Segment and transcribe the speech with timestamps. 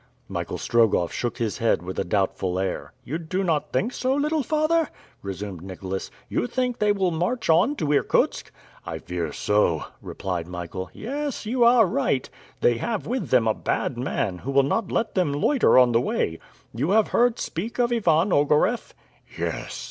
[0.27, 2.91] Michael Strogoff shook his head with a doubtful air.
[3.03, 4.89] "You do not think so, little father?"
[5.21, 6.09] resumed Nicholas.
[6.27, 8.51] "You think that they will march on to Irkutsk?"
[8.83, 10.89] "I fear so," replied Michael.
[10.91, 11.45] "Yes...
[11.45, 12.27] you are right;
[12.61, 16.01] they have with them a bad man, who will not let them loiter on the
[16.01, 16.39] way.
[16.73, 18.95] You have heard speak of Ivan Ogareff?"
[19.37, 19.77] "Yes."